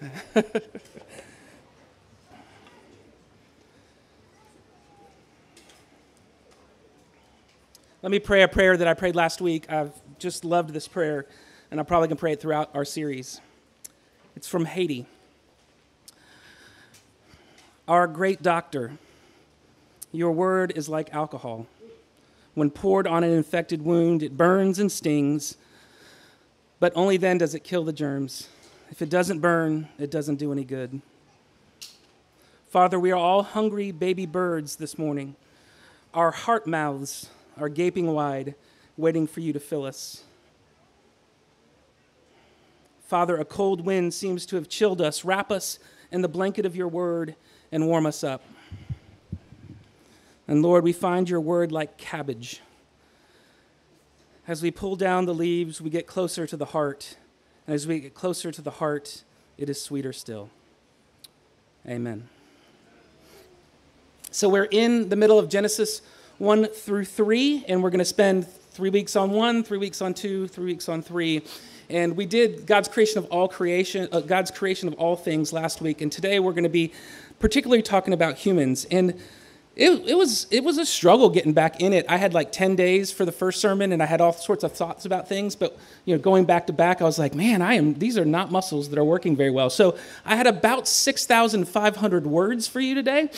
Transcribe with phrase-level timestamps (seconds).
[8.00, 9.70] Let me pray a prayer that I prayed last week.
[9.70, 11.26] I've just loved this prayer,
[11.70, 13.40] and I'm probably going to pray it throughout our series.
[14.36, 15.06] It's from Haiti.
[17.88, 18.92] Our great doctor,
[20.12, 21.66] your word is like alcohol.
[22.54, 25.56] When poured on an infected wound, it burns and stings,
[26.78, 28.48] but only then does it kill the germs.
[28.90, 31.00] If it doesn't burn, it doesn't do any good.
[32.68, 35.36] Father, we are all hungry baby birds this morning.
[36.14, 38.54] Our heart mouths are gaping wide,
[38.96, 40.24] waiting for you to fill us.
[43.06, 45.24] Father, a cold wind seems to have chilled us.
[45.24, 45.78] Wrap us
[46.10, 47.34] in the blanket of your word
[47.72, 48.42] and warm us up.
[50.46, 52.60] And Lord, we find your word like cabbage.
[54.46, 57.16] As we pull down the leaves, we get closer to the heart.
[57.68, 59.24] And as we get closer to the heart,
[59.58, 60.48] it is sweeter still.
[61.86, 62.26] Amen.
[64.30, 66.00] So we're in the middle of Genesis
[66.38, 70.14] 1 through 3, and we're going to spend three weeks on 1, three weeks on
[70.14, 71.42] 2, three weeks on 3.
[71.90, 75.82] And we did God's creation of all creation, uh, God's creation of all things last
[75.82, 76.94] week, and today we're going to be
[77.38, 78.86] particularly talking about humans.
[78.90, 79.20] And
[79.78, 82.04] it, it, was, it was a struggle getting back in it.
[82.08, 84.72] I had like 10 days for the first sermon, and I had all sorts of
[84.72, 87.74] thoughts about things, but you know, going back to back, I was like, man, I
[87.74, 89.70] am, these are not muscles that are working very well.
[89.70, 93.30] So I had about 6,500 words for you today.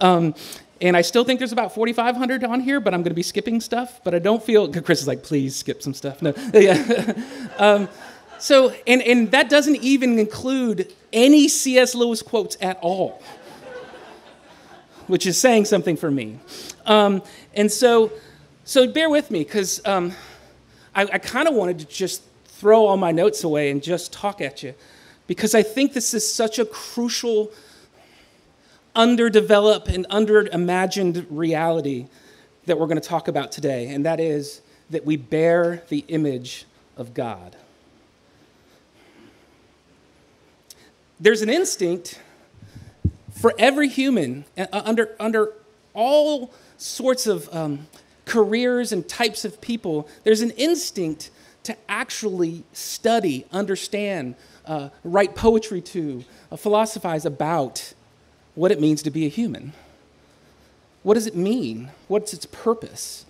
[0.00, 0.36] Um,
[0.80, 3.60] and I still think there's about 4,500 on here, but I'm going to be skipping
[3.60, 4.00] stuff.
[4.04, 6.22] But I don't feel, Chris is like, please skip some stuff.
[6.22, 6.32] No.
[6.54, 7.12] Yeah.
[7.58, 7.88] um,
[8.38, 11.94] so, and, and that doesn't even include any C.S.
[11.94, 13.20] Lewis quotes at all,
[15.08, 16.38] which is saying something for me.
[16.86, 17.22] Um,
[17.54, 18.12] and so,
[18.64, 20.12] so bear with me, because um,
[20.94, 24.40] I, I kind of wanted to just throw all my notes away and just talk
[24.40, 24.74] at you,
[25.26, 27.50] because I think this is such a crucial
[28.94, 32.06] underdeveloped and under-imagined reality
[32.66, 36.64] that we're going to talk about today, and that is that we bear the image
[36.96, 37.56] of God.
[41.20, 42.20] There's an instinct
[43.38, 45.52] for every human uh, under, under
[45.94, 47.86] all sorts of um,
[48.24, 51.30] careers and types of people, there's an instinct
[51.62, 54.34] to actually study, understand,
[54.66, 57.94] uh, write poetry to, uh, philosophize about
[58.54, 59.72] what it means to be a human.
[61.02, 61.90] What does it mean?
[62.08, 63.24] What's its purpose?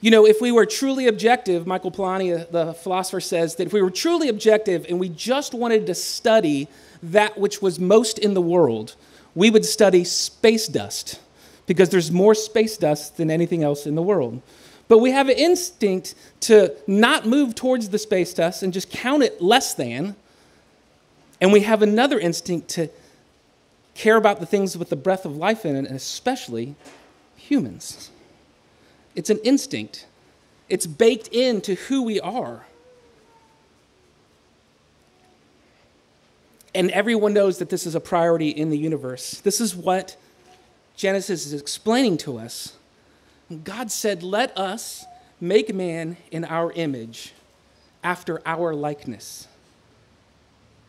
[0.00, 3.82] You know, if we were truly objective, Michael Polanyi, the philosopher, says that if we
[3.82, 6.66] were truly objective and we just wanted to study
[7.02, 8.94] that which was most in the world,
[9.34, 11.20] we would study space dust
[11.66, 14.42] because there's more space dust than anything else in the world.
[14.88, 19.22] But we have an instinct to not move towards the space dust and just count
[19.22, 20.16] it less than.
[21.40, 22.88] And we have another instinct to
[23.94, 26.74] care about the things with the breath of life in it, and especially
[27.36, 28.10] humans.
[29.14, 30.06] It's an instinct,
[30.68, 32.66] it's baked into who we are.
[36.74, 39.40] And everyone knows that this is a priority in the universe.
[39.40, 40.16] This is what
[40.96, 42.74] Genesis is explaining to us.
[43.64, 45.04] God said, Let us
[45.40, 47.32] make man in our image,
[48.02, 49.48] after our likeness.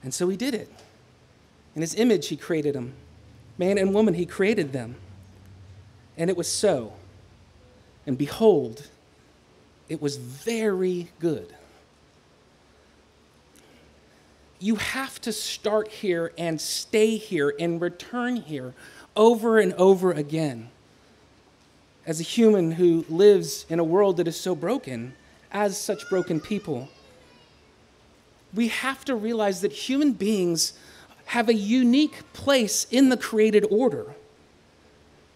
[0.04, 0.70] And so he did it.
[1.76, 2.94] In his image, he created them.
[3.58, 4.96] Man and woman, he created them.
[6.18, 6.94] And it was so.
[8.06, 8.88] And behold,
[9.90, 11.54] it was very good.
[14.64, 18.74] You have to start here and stay here and return here
[19.14, 20.70] over and over again.
[22.08, 25.16] As a human who lives in a world that is so broken,
[25.52, 26.88] as such broken people,
[28.54, 30.72] we have to realize that human beings
[31.26, 34.14] have a unique place in the created order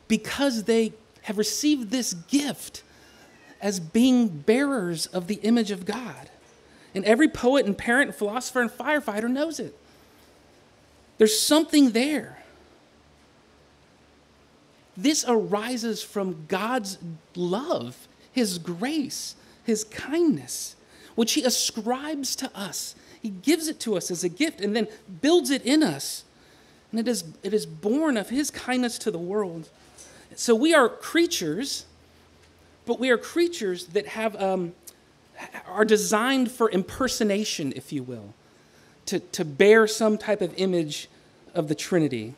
[0.08, 0.94] because they
[1.24, 2.82] have received this gift
[3.62, 6.30] as being bearers of the image of God.
[6.98, 9.74] And every poet and parent and philosopher and firefighter knows it.
[11.18, 12.44] There's something there.
[14.98, 16.98] This arises from God's
[17.36, 20.76] love, His grace, His kindness,
[21.16, 24.88] which He ascribes to us he gives it to us as a gift and then
[25.22, 26.24] builds it in us.
[26.92, 29.70] And it is, it is born of His kindness to the world.
[30.36, 31.86] So we are creatures,
[32.86, 34.74] but we are creatures that have, um,
[35.68, 38.34] are designed for impersonation, if you will,
[39.06, 41.10] to, to bear some type of image
[41.54, 42.36] of the Trinity.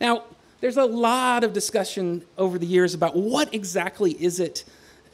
[0.00, 0.24] Now,
[0.60, 4.64] there's a lot of discussion over the years about what exactly is it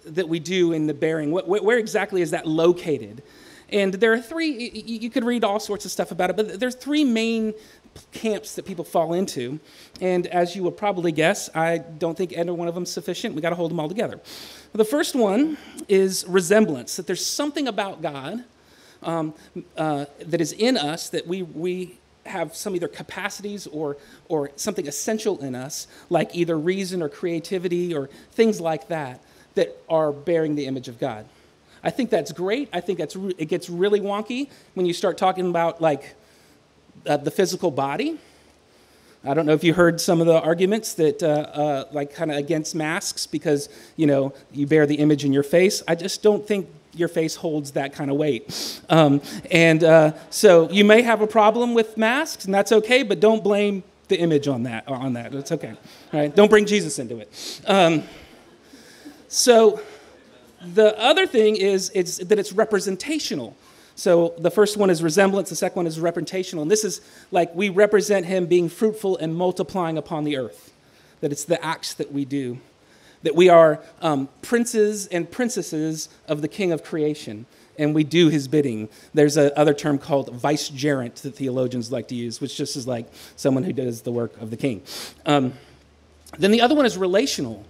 [0.04, 1.30] that we do in the bearing?
[1.32, 3.22] What, where exactly is that located?
[3.70, 6.76] And there are three, you could read all sorts of stuff about it, but there's
[6.76, 7.54] three main
[8.12, 9.58] camps that people fall into.
[10.00, 13.34] And as you would probably guess, I don't think any one of them is sufficient.
[13.34, 14.20] We got to hold them all together.
[14.72, 15.56] The first one
[15.88, 18.44] is resemblance, that there's something about God
[19.02, 19.34] um,
[19.76, 23.96] uh, that is in us that we, we have some either capacities or,
[24.28, 29.20] or something essential in us, like either reason or creativity or things like that,
[29.54, 31.26] that are bearing the image of God.
[31.86, 32.68] I think that's great.
[32.72, 36.16] I think that's it gets really wonky when you start talking about like
[37.06, 38.18] uh, the physical body.
[39.24, 42.30] I don't know if you heard some of the arguments that, uh, uh, like, kind
[42.30, 45.82] of against masks because, you know, you bear the image in your face.
[45.88, 48.80] I just don't think your face holds that kind of weight.
[48.88, 53.18] Um, and uh, so you may have a problem with masks, and that's okay, but
[53.18, 54.86] don't blame the image on that.
[54.86, 55.74] On that, it's okay.
[56.12, 57.60] Right, don't bring Jesus into it.
[57.66, 58.04] Um,
[59.28, 59.80] so
[60.74, 63.56] the other thing is it's, that it's representational.
[63.94, 66.62] So the first one is resemblance, the second one is representational.
[66.62, 70.72] And this is like we represent him being fruitful and multiplying upon the earth,
[71.20, 72.58] that it's the acts that we do,
[73.22, 77.46] that we are um, princes and princesses of the king of creation.
[77.78, 78.88] And we do his bidding.
[79.12, 83.64] There's another term called vicegerent that theologians like to use, which just is like someone
[83.64, 84.82] who does the work of the king.
[85.26, 85.52] Um,
[86.38, 87.64] then the other one is relational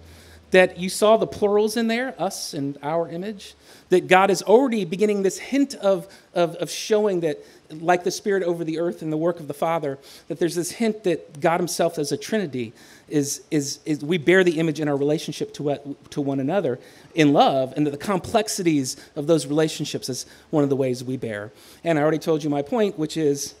[0.51, 3.55] that you saw the plurals in there, us and our image,
[3.89, 8.43] that God is already beginning this hint of, of, of, showing that, like the Spirit
[8.43, 9.97] over the earth and the work of the Father,
[10.27, 12.73] that there's this hint that God Himself as a Trinity
[13.09, 16.79] is, is, is we bear the image in our relationship to, what, to one another
[17.13, 21.17] in love, and that the complexities of those relationships is one of the ways we
[21.17, 21.51] bear.
[21.83, 23.55] And I already told you my point, which is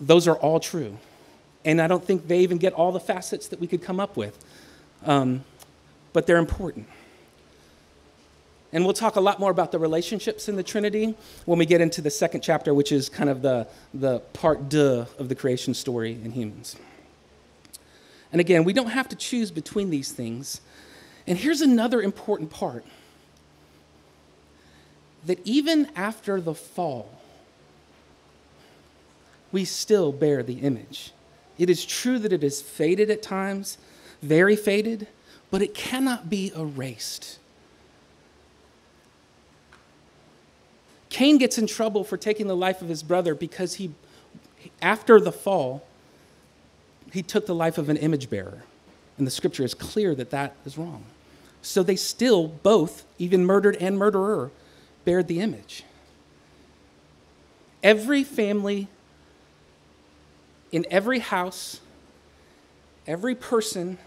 [0.00, 0.98] those are all true.
[1.64, 4.16] And I don't think they even get all the facets that we could come up
[4.16, 4.38] with
[5.04, 5.44] um,
[6.12, 6.86] but they're important.
[8.72, 11.14] And we'll talk a lot more about the relationships in the Trinity
[11.46, 15.06] when we get into the second chapter, which is kind of the, the part deux
[15.18, 16.76] of the creation story in humans.
[18.30, 20.60] And again, we don't have to choose between these things.
[21.26, 22.84] And here's another important part
[25.26, 27.10] that even after the fall,
[29.50, 31.12] we still bear the image.
[31.58, 33.78] It is true that it is faded at times,
[34.22, 35.06] very faded,
[35.50, 37.38] but it cannot be erased.
[41.10, 43.92] Cain gets in trouble for taking the life of his brother because he,
[44.82, 45.84] after the fall,
[47.12, 48.62] he took the life of an image bearer.
[49.16, 51.04] And the scripture is clear that that is wrong.
[51.62, 54.50] So they still, both, even murdered and murderer,
[55.04, 55.82] bared the image.
[57.82, 58.88] Every family,
[60.70, 61.80] in every house,
[63.06, 63.98] every person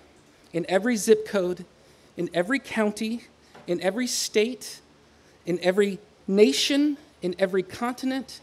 [0.53, 1.65] in every zip code,
[2.18, 3.24] in every county,
[3.68, 4.81] in every state,
[5.45, 8.39] in every nation, in every continent,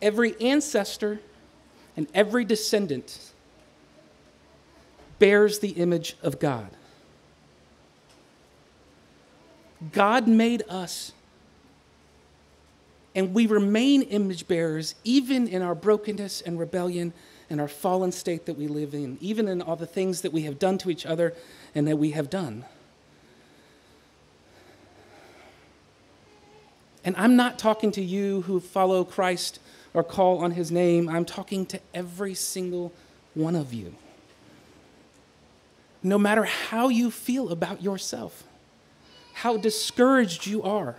[0.00, 1.20] every ancestor,
[1.96, 3.32] and every descendant
[5.18, 6.68] bears the image of God.
[9.92, 11.12] God made us,
[13.14, 17.12] and we remain image bearers even in our brokenness and rebellion
[17.50, 20.42] and our fallen state that we live in, even in all the things that we
[20.42, 21.34] have done to each other
[21.74, 22.64] and that we have done.
[27.04, 29.60] And I'm not talking to you who follow Christ
[29.94, 32.92] or call on his name, I'm talking to every single
[33.34, 33.94] one of you.
[36.02, 38.44] No matter how you feel about yourself,
[39.32, 40.96] how discouraged you are,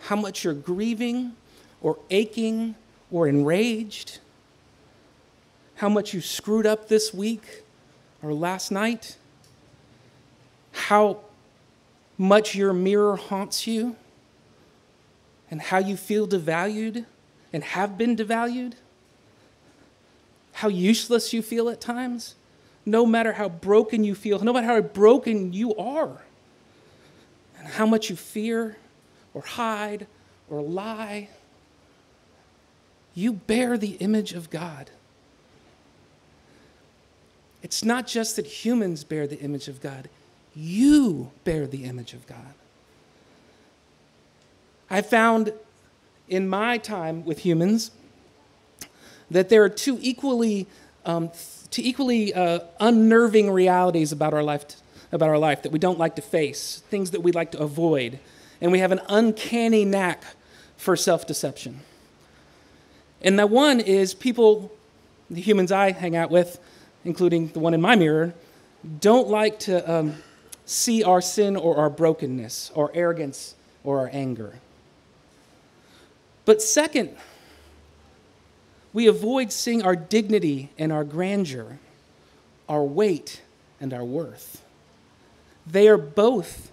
[0.00, 1.32] how much you're grieving
[1.80, 2.74] or aching
[3.10, 4.18] or enraged,
[5.76, 7.62] how much you screwed up this week
[8.22, 9.16] or last night,
[10.72, 11.20] how
[12.18, 13.96] much your mirror haunts you,
[15.50, 17.04] and how you feel devalued
[17.52, 18.74] and have been devalued,
[20.54, 22.34] how useless you feel at times,
[22.84, 26.22] no matter how broken you feel, no matter how broken you are,
[27.58, 28.76] and how much you fear
[29.34, 30.06] or hide
[30.48, 31.28] or lie
[33.16, 34.90] you bear the image of God.
[37.62, 40.08] It's not just that humans bear the image of God,
[40.54, 42.54] you bear the image of God.
[44.88, 45.52] I found
[46.28, 47.90] in my time with humans
[49.30, 50.66] that there are two equally,
[51.06, 51.30] um,
[51.70, 54.66] two equally uh, unnerving realities about our, life,
[55.10, 58.18] about our life that we don't like to face, things that we like to avoid,
[58.60, 60.22] and we have an uncanny knack
[60.76, 61.80] for self deception.
[63.26, 64.70] And that one is people,
[65.28, 66.60] the humans I hang out with,
[67.04, 68.32] including the one in my mirror,
[69.00, 70.14] don't like to um,
[70.64, 74.60] see our sin or our brokenness, our arrogance or our anger.
[76.44, 77.16] But second,
[78.92, 81.80] we avoid seeing our dignity and our grandeur,
[82.68, 83.42] our weight
[83.80, 84.62] and our worth.
[85.66, 86.70] They are both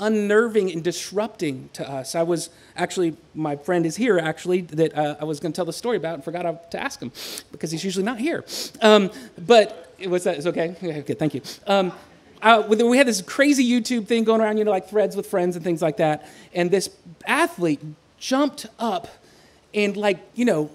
[0.00, 2.14] unnerving and disrupting to us.
[2.14, 5.66] I was actually, my friend is here actually, that uh, I was going to tell
[5.66, 7.12] the story about and forgot to ask him
[7.52, 8.44] because he's usually not here.
[8.80, 10.70] Um, but it was that, it's okay?
[10.70, 11.42] Okay, good, thank you.
[11.66, 11.92] Um,
[12.42, 15.56] uh, we had this crazy YouTube thing going around, you know, like threads with friends
[15.56, 16.26] and things like that.
[16.54, 16.88] And this
[17.26, 17.80] athlete
[18.18, 19.08] jumped up
[19.74, 20.70] and, like, you know,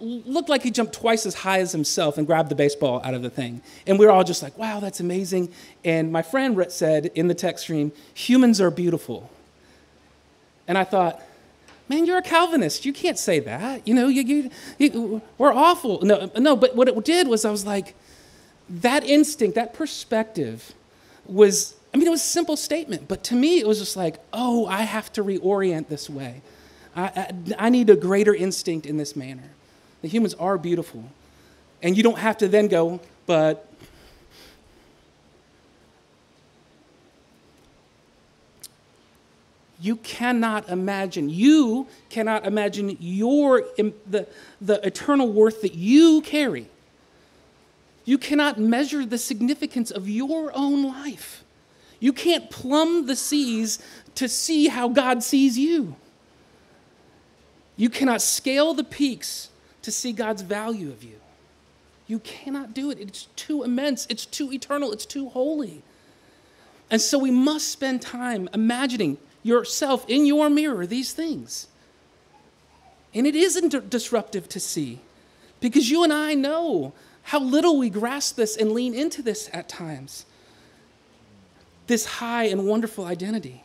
[0.00, 3.22] looked like he jumped twice as high as himself and grabbed the baseball out of
[3.22, 3.62] the thing.
[3.86, 5.52] And we were all just like, wow, that's amazing.
[5.84, 9.30] And my friend said in the text stream, humans are beautiful.
[10.66, 11.20] And I thought,
[11.88, 12.84] man, you're a Calvinist.
[12.84, 13.86] You can't say that.
[13.86, 16.00] You know, you, you, you, we're awful.
[16.02, 17.94] No, no, but what it did was I was like,
[18.68, 20.72] that instinct, that perspective
[21.26, 24.20] was, I mean, it was a simple statement, but to me, it was just like,
[24.32, 26.42] oh, I have to reorient this way.
[26.94, 29.50] I, I, I need a greater instinct in this manner.
[30.02, 31.04] The humans are beautiful.
[31.82, 33.70] And you don't have to then go, but
[39.80, 44.26] you cannot imagine, you cannot imagine your, the,
[44.60, 46.68] the eternal worth that you carry.
[48.04, 51.44] You cannot measure the significance of your own life.
[51.98, 53.78] You can't plumb the seas
[54.16, 55.96] to see how God sees you.
[57.76, 59.49] You cannot scale the peaks
[59.82, 61.20] to see God's value of you.
[62.06, 62.98] You cannot do it.
[62.98, 65.82] It's too immense, it's too eternal, it's too holy.
[66.90, 71.68] And so we must spend time imagining yourself in your mirror these things.
[73.14, 75.00] And it isn't disruptive to see
[75.60, 79.68] because you and I know how little we grasp this and lean into this at
[79.68, 80.26] times.
[81.86, 83.62] This high and wonderful identity.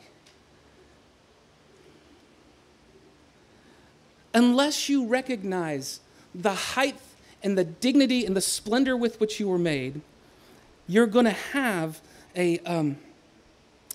[4.33, 5.99] Unless you recognize
[6.41, 6.95] the height
[7.43, 10.01] and the dignity and the splendor with which you were made,
[10.87, 12.01] you're going to have
[12.35, 12.97] a, um,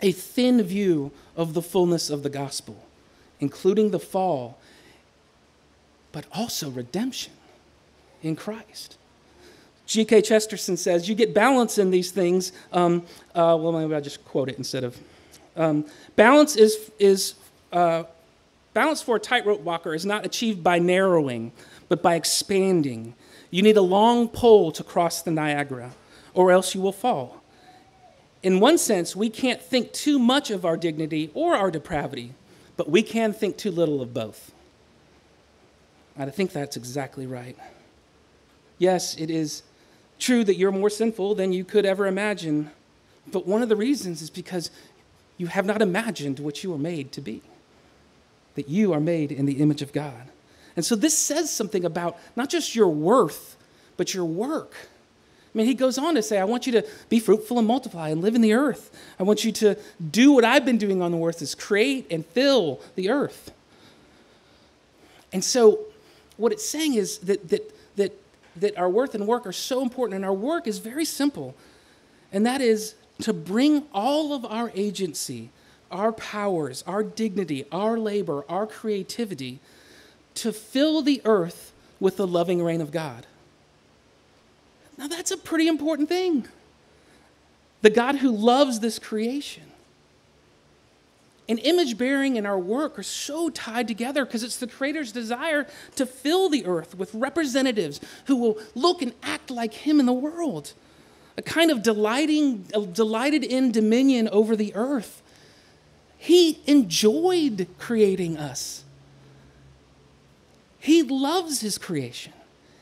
[0.03, 2.85] a thin view of the fullness of the gospel,
[3.39, 4.59] including the fall,
[6.13, 7.33] but also redemption
[8.23, 8.97] in Christ.
[9.87, 10.23] G.K.
[10.23, 12.53] Chesterton says, You get balance in these things.
[12.73, 13.03] Um,
[13.35, 14.97] uh, well, maybe I'll just quote it instead of.
[15.57, 17.35] Um, balance is, is
[17.73, 18.05] uh,
[18.73, 21.53] balance for a tightrope walker is not achieved by narrowing,
[21.91, 23.15] but by expanding.
[23.51, 25.91] You need a long pole to cross the Niagara,
[26.33, 27.43] or else you will fall.
[28.43, 32.33] In one sense, we can't think too much of our dignity or our depravity,
[32.79, 34.53] but we can think too little of both.
[36.17, 37.59] I think that's exactly right.
[38.79, 39.63] Yes, it is
[40.19, 42.71] true that you're more sinful than you could ever imagine,
[43.33, 44.71] but one of the reasons is because
[45.39, 47.43] you have not imagined what you were made to be,
[48.55, 50.29] that you are made in the image of God.
[50.77, 53.57] And so this says something about not just your worth,
[53.97, 54.75] but your work.
[55.53, 58.11] I mean, he goes on to say, I want you to be fruitful and multiply
[58.11, 58.97] and live in the earth.
[59.19, 59.77] I want you to
[60.11, 63.53] do what I've been doing on the earth is create and fill the earth.
[65.33, 65.81] And so
[66.37, 68.13] what it's saying is that, that, that,
[68.57, 71.57] that our worth and work are so important, and our work is very simple,
[72.33, 75.51] and that is to bring all of our agency,
[75.91, 79.59] our powers, our dignity, our labor, our creativity
[80.37, 83.27] to fill the earth with the loving reign of God.
[84.97, 86.47] Now, that's a pretty important thing.
[87.83, 89.65] The God who loves this creation.
[91.49, 95.67] And image bearing and our work are so tied together because it's the Creator's desire
[95.97, 100.13] to fill the earth with representatives who will look and act like Him in the
[100.13, 100.75] world.
[101.37, 105.23] A kind of delighting, a delighted in dominion over the earth.
[106.19, 108.85] He enjoyed creating us.
[110.81, 112.33] He loves his creation,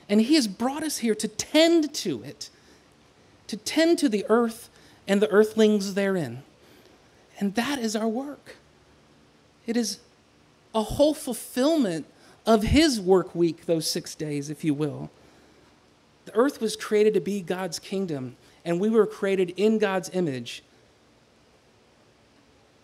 [0.09, 2.49] and he has brought us here to tend to it,
[3.49, 4.71] to tend to the earth
[5.09, 6.45] and the earthlings therein.
[7.41, 8.57] And that is our work.
[9.67, 9.99] It is
[10.75, 12.07] a whole fulfillment
[12.47, 15.11] of his work week, those six days, if you will.
[16.25, 20.63] The earth was created to be God's kingdom, and we were created in God's image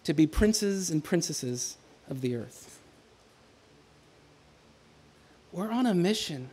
[0.02, 1.76] to be princes and princesses
[2.08, 2.80] of the earth.
[5.54, 6.50] We're on a mission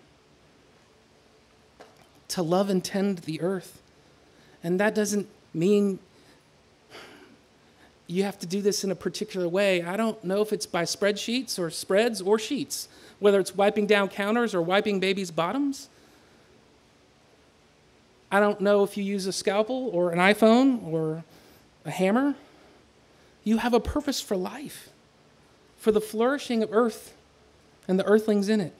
[2.27, 3.81] to love and tend the earth.
[4.63, 5.97] And that doesn't mean
[8.05, 9.81] you have to do this in a particular way.
[9.81, 14.07] I don't know if it's by spreadsheets or spreads or sheets, whether it's wiping down
[14.07, 15.89] counters or wiping babies' bottoms.
[18.31, 21.23] I don't know if you use a scalpel or an iPhone or
[21.85, 22.35] a hammer.
[23.43, 24.89] You have a purpose for life,
[25.79, 27.15] for the flourishing of earth
[27.87, 28.75] and the earthlings in it.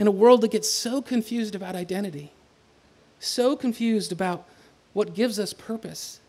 [0.00, 2.32] In a world that gets so confused about identity,
[3.18, 4.48] so confused about
[4.94, 6.20] what gives us purpose,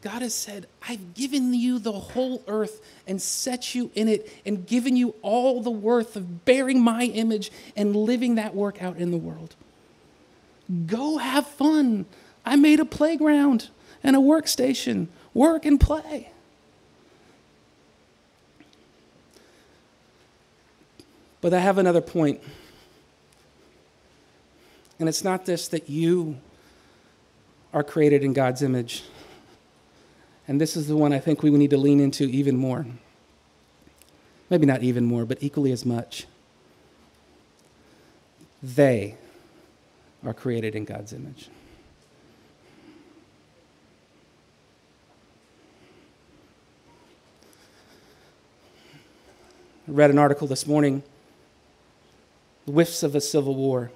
[0.00, 4.66] God has said, I've given you the whole earth and set you in it and
[4.66, 9.10] given you all the worth of bearing my image and living that work out in
[9.10, 9.56] the world.
[10.86, 12.06] Go have fun.
[12.46, 13.68] I made a playground
[14.02, 15.08] and a workstation.
[15.34, 16.30] Work and play.
[21.42, 22.40] But I have another point.
[24.98, 26.38] And it's not this that you
[27.72, 29.04] are created in God's image.
[30.48, 32.86] And this is the one I think we need to lean into even more.
[34.50, 36.26] Maybe not even more, but equally as much.
[38.62, 39.16] They
[40.24, 41.48] are created in God's image.
[49.86, 51.02] I read an article this morning
[52.66, 53.90] Whiffs of a Civil War.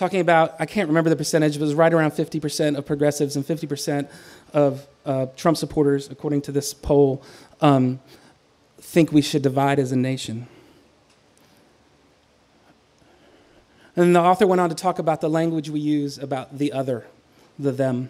[0.00, 3.36] Talking about, I can't remember the percentage, but it was right around 50% of progressives
[3.36, 4.08] and 50%
[4.54, 7.22] of uh, Trump supporters, according to this poll,
[7.60, 8.00] um,
[8.80, 10.48] think we should divide as a nation.
[13.94, 17.06] And the author went on to talk about the language we use about the other,
[17.58, 18.08] the them.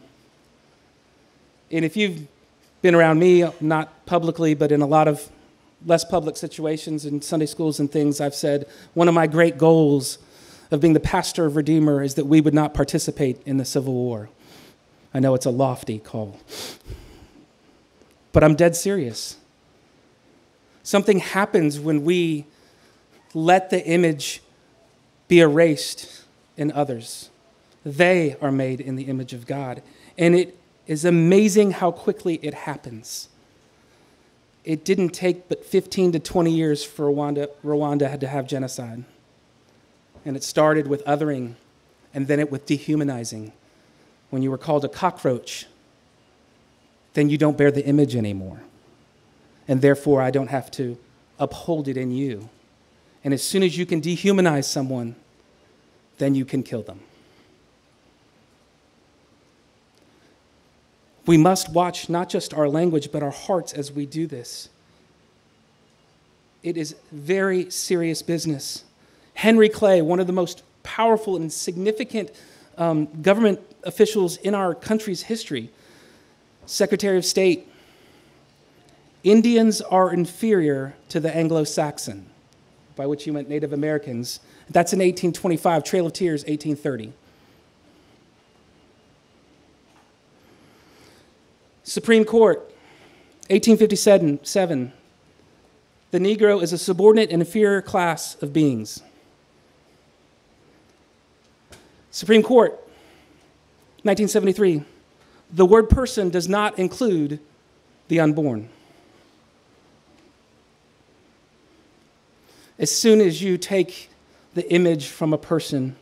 [1.73, 2.29] And if you've
[2.83, 5.29] been around me, not publicly, but in a lot of
[5.85, 10.19] less public situations in Sunday schools and things, I've said one of my great goals
[10.71, 13.95] of being the pastor of Redeemer is that we would not participate in the Civil
[13.95, 14.31] War.
[15.13, 16.39] I know it's a lofty call,
[18.33, 19.37] but I'm dead serious.
[20.83, 22.47] Something happens when we
[23.35, 24.43] let the image
[25.29, 26.25] be erased
[26.57, 27.31] in others.
[27.85, 29.83] They are made in the image of God.
[30.19, 33.29] And it is amazing how quickly it happens.
[34.65, 39.05] It didn't take but 15 to 20 years for Rwanda, Rwanda had to have genocide.
[40.25, 41.55] And it started with othering
[42.13, 43.53] and then it with dehumanizing.
[44.31, 45.67] When you were called a cockroach,
[47.15, 48.61] then you don't bear the image anymore.
[49.67, 50.99] And therefore, I don't have to
[51.39, 52.49] uphold it in you.
[53.25, 55.15] And as soon as you can dehumanize someone,
[56.19, 57.01] then you can kill them.
[61.27, 64.69] We must watch not just our language, but our hearts as we do this.
[66.63, 68.85] It is very serious business.
[69.41, 72.31] Henry Clay, one of the most powerful and significant
[72.77, 75.71] um, government officials in our country's history,
[76.67, 77.67] Secretary of State,
[79.25, 82.27] Indians are inferior to the Anglo Saxon,
[82.97, 84.41] by which he meant Native Americans.
[84.69, 87.15] That's in 1825, Trail of Tears, 1830.
[91.83, 92.59] Supreme Court,
[93.49, 94.45] 1857.
[94.45, 94.93] seven.
[96.11, 99.03] The Negro is a subordinate and inferior class of beings.
[102.11, 102.73] Supreme Court,
[104.03, 104.83] 1973.
[105.53, 107.41] The word person does not include
[108.09, 108.69] the unborn.
[112.79, 114.09] As soon as you take
[114.55, 115.97] the image from a person,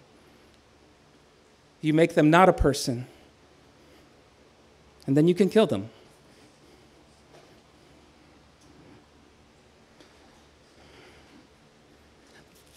[1.80, 3.06] you make them not a person,
[5.06, 5.90] and then you can kill them.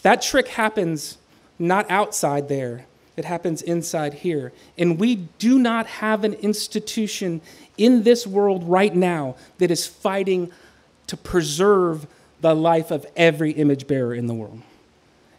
[0.02, 1.18] That trick happens
[1.60, 2.86] not outside there,
[3.26, 4.54] happens inside here.
[4.78, 7.42] And we do not have an institution
[7.78, 10.52] in this world right now that is fighting
[11.08, 12.08] to preserve
[12.42, 14.62] the life of every image bearer in the world.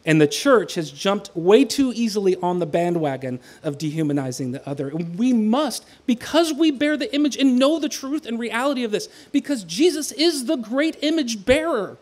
[0.05, 4.89] And the church has jumped way too easily on the bandwagon of dehumanizing the other.
[4.89, 8.91] And we must, because we bear the image and know the truth and reality of
[8.91, 11.99] this, because Jesus is the great image bearer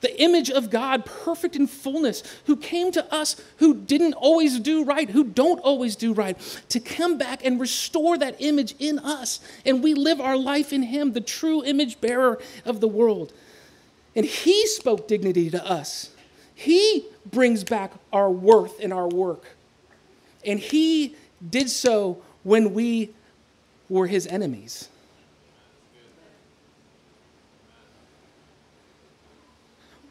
[0.00, 4.84] the image of God, perfect in fullness, who came to us who didn't always do
[4.84, 9.40] right, who don't always do right, to come back and restore that image in us.
[9.64, 13.32] And we live our life in Him, the true image bearer of the world.
[14.14, 16.10] And He spoke dignity to us.
[16.54, 19.44] He brings back our worth in our work.
[20.44, 21.16] And He
[21.48, 23.10] did so when we
[23.88, 24.88] were His enemies.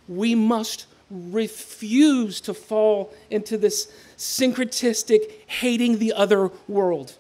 [0.08, 7.14] We must refuse to fall into this syncretistic hating the other world,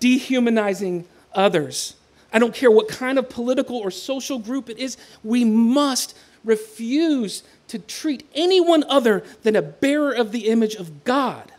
[0.00, 1.04] dehumanizing
[1.34, 1.94] others.
[2.32, 7.42] I don't care what kind of political or social group it is, we must refuse
[7.68, 11.52] to treat anyone other than a bearer of the image of God.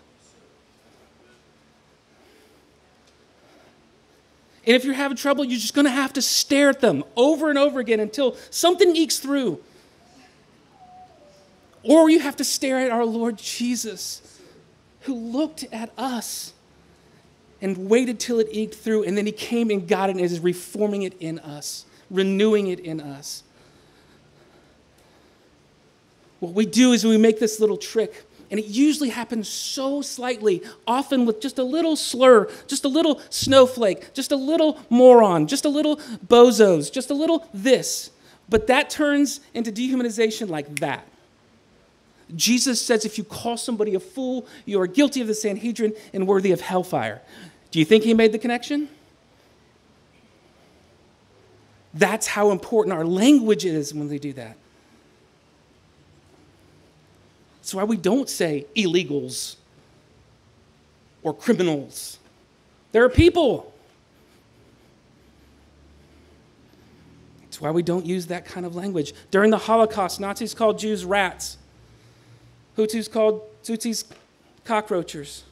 [4.65, 7.49] And if you're having trouble, you're just going to have to stare at them over
[7.49, 9.63] and over again until something ekes through.
[11.83, 14.39] Or you have to stare at our Lord Jesus,
[15.01, 16.53] who looked at us
[17.61, 20.39] and waited till it eked through, and then he came and got it and is
[20.39, 23.43] reforming it in us, renewing it in us.
[26.39, 30.61] What we do is we make this little trick, and it usually happens so slightly,
[30.85, 35.65] often with just a little slur, just a little snowflake, just a little moron, just
[35.65, 38.11] a little bozos, just a little this.
[38.49, 41.07] But that turns into dehumanization like that.
[42.35, 46.27] Jesus says if you call somebody a fool, you are guilty of the Sanhedrin and
[46.27, 47.21] worthy of hellfire.
[47.71, 48.89] Do you think he made the connection?
[51.93, 54.57] That's how important our language is when we do that.
[57.59, 59.55] That's why we don't say illegals
[61.23, 62.19] or criminals.
[62.91, 63.73] There are people.
[67.43, 69.13] That's why we don't use that kind of language.
[69.31, 71.57] During the Holocaust, Nazis called Jews rats.
[72.77, 74.05] Hutus called Tutsis
[74.63, 75.43] cockroaches.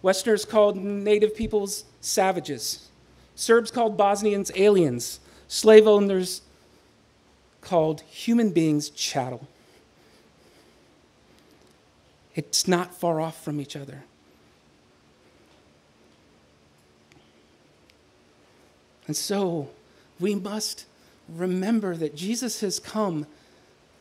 [0.00, 2.88] Westerners called native peoples savages.
[3.34, 5.20] Serbs called Bosnians aliens.
[5.46, 6.42] Slave owners
[7.60, 9.46] called human beings chattel.
[12.34, 14.04] It's not far off from each other.
[19.06, 19.70] And so
[20.20, 20.86] we must
[21.28, 23.26] remember that Jesus has come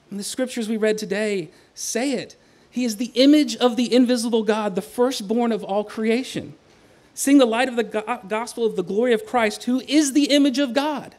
[0.10, 2.36] and the scriptures we read today say it.
[2.70, 6.54] He is the image of the invisible God, the firstborn of all creation.
[7.14, 10.60] Seeing the light of the gospel of the glory of Christ, who is the image
[10.60, 11.16] of God.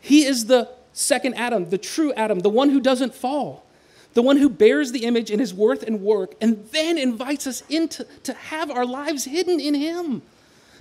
[0.00, 3.66] He is the second Adam, the true Adam, the one who doesn't fall,
[4.14, 7.62] the one who bears the image in his worth and work, and then invites us
[7.68, 10.22] into to have our lives hidden in him,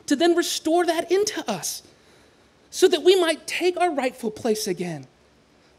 [0.06, 1.82] to then restore that into us,
[2.70, 5.08] so that we might take our rightful place again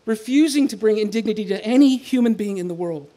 [0.09, 3.11] refusing to bring indignity to any human being in the world.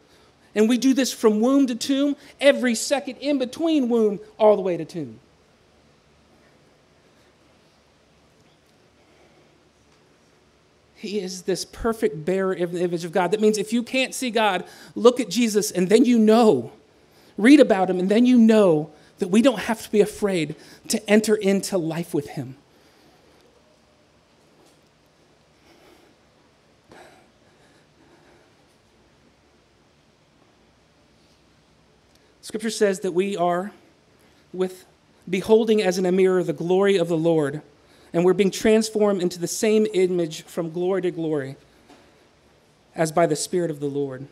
[0.54, 4.62] And we do this from womb to tomb, every second in between womb, all the
[4.62, 5.18] way to tomb.
[10.94, 13.30] He is this perfect bearer of the image of God.
[13.30, 14.62] That means if you can't see God,
[14.94, 16.72] look at Jesus and then you know.
[17.38, 20.56] Read about him and then you know that we don't have to be afraid
[20.88, 22.56] to enter into life with him.
[32.42, 33.70] Scripture says that we are
[34.52, 34.84] with
[35.30, 37.62] beholding as in a mirror the glory of the Lord,
[38.12, 41.54] and we're being transformed into the same image from glory to glory
[42.96, 44.26] as by the Spirit of the Lord.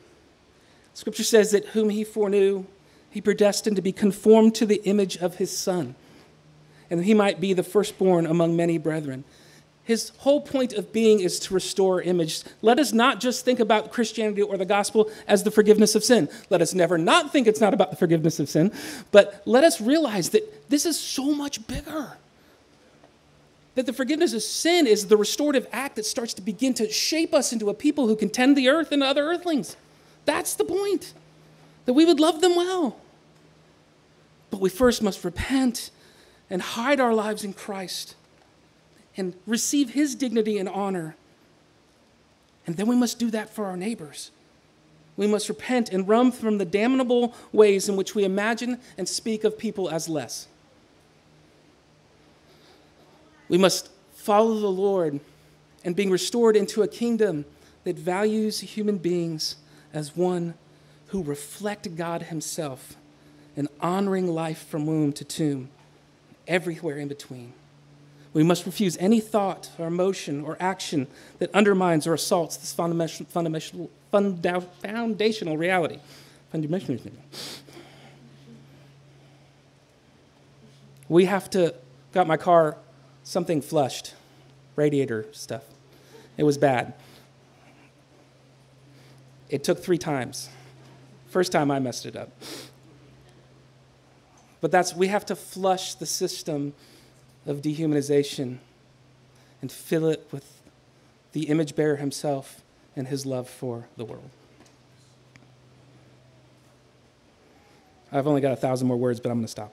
[0.92, 2.66] Scripture says that whom he foreknew,
[3.10, 5.94] he predestined to be conformed to the image of his Son,
[6.90, 9.22] and that he might be the firstborn among many brethren.
[9.90, 12.44] His whole point of being is to restore image.
[12.62, 16.28] Let us not just think about Christianity or the gospel as the forgiveness of sin.
[16.48, 18.70] Let us never not think it's not about the forgiveness of sin,
[19.10, 22.12] but let us realize that this is so much bigger.
[23.74, 27.34] That the forgiveness of sin is the restorative act that starts to begin to shape
[27.34, 29.74] us into a people who can tend the earth and other earthlings.
[30.24, 31.14] That's the point.
[31.86, 32.96] That we would love them well.
[34.52, 35.90] But we first must repent
[36.48, 38.14] and hide our lives in Christ
[39.16, 41.16] and receive his dignity and honor.
[42.66, 44.30] And then we must do that for our neighbors.
[45.16, 49.44] We must repent and run from the damnable ways in which we imagine and speak
[49.44, 50.48] of people as less.
[53.48, 55.20] We must follow the Lord
[55.84, 57.44] and being restored into a kingdom
[57.84, 59.56] that values human beings
[59.92, 60.54] as one
[61.08, 62.96] who reflect God Himself
[63.56, 65.68] and honoring life from womb to tomb,
[66.46, 67.52] everywhere in between.
[68.32, 73.26] We must refuse any thought or emotion or action that undermines or assaults this fundamental,
[74.10, 75.98] fundamental, foundational reality.
[81.08, 81.74] We have to,
[82.12, 82.76] got my car
[83.24, 84.14] something flushed,
[84.76, 85.64] radiator stuff.
[86.36, 86.94] It was bad.
[89.48, 90.48] It took three times.
[91.28, 92.30] First time I messed it up.
[94.60, 96.74] But that's, we have to flush the system
[97.46, 98.58] of dehumanization
[99.62, 100.60] and fill it with
[101.32, 102.62] the image bearer himself
[102.96, 104.30] and his love for the world.
[108.12, 109.72] I've only got a thousand more words, but I'm going to stop.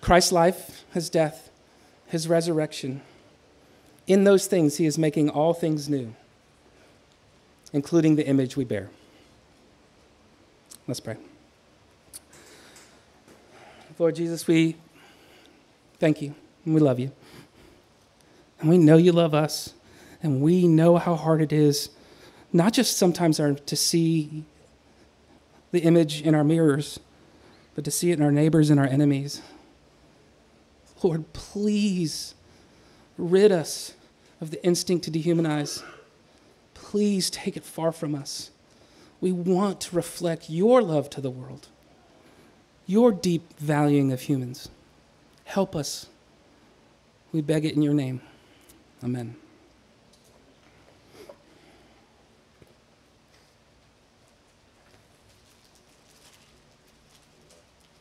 [0.00, 1.50] Christ's life, his death,
[2.06, 3.02] his resurrection.
[4.06, 6.14] In those things, he is making all things new,
[7.72, 8.90] including the image we bear.
[10.86, 11.16] Let's pray.
[14.00, 14.76] Lord Jesus, we
[15.98, 16.34] thank you
[16.64, 17.12] and we love you.
[18.58, 19.74] And we know you love us,
[20.22, 21.90] and we know how hard it is,
[22.50, 24.44] not just sometimes our, to see
[25.70, 26.98] the image in our mirrors,
[27.74, 29.42] but to see it in our neighbors and our enemies.
[31.02, 32.34] Lord, please
[33.18, 33.92] rid us
[34.40, 35.82] of the instinct to dehumanize.
[36.72, 38.50] Please take it far from us.
[39.20, 41.68] We want to reflect your love to the world,
[42.90, 44.68] your deep valuing of humans.
[45.44, 46.06] Help us.
[47.30, 48.20] We beg it in your name.
[49.04, 49.36] Amen.